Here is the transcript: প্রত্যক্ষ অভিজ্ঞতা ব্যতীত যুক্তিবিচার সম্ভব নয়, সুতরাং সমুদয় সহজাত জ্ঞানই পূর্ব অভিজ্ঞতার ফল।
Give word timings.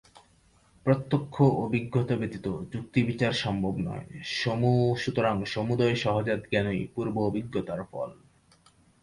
প্রত্যক্ষ 0.85 1.35
অভিজ্ঞতা 1.57 2.15
ব্যতীত 2.17 2.47
যুক্তিবিচার 2.73 3.33
সম্ভব 3.35 3.73
নয়, 3.79 4.07
সুতরাং 4.97 5.35
সমুদয় 5.45 5.95
সহজাত 5.95 6.41
জ্ঞানই 6.49 6.81
পূর্ব 6.95 7.15
অভিজ্ঞতার 7.21 7.81
ফল। 7.83 8.09